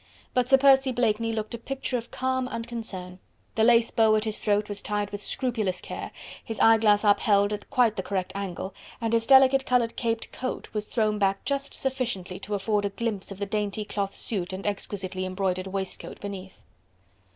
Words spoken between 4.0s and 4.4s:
at his